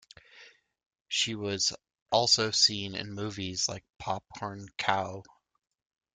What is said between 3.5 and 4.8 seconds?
like Popcorn